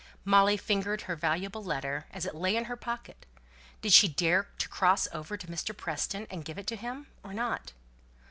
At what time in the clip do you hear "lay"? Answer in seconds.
2.33-2.55